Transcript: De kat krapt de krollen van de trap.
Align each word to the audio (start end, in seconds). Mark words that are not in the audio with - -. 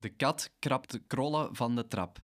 De 0.00 0.08
kat 0.08 0.50
krapt 0.58 0.90
de 0.90 1.02
krollen 1.06 1.56
van 1.56 1.74
de 1.74 1.86
trap. 1.86 2.20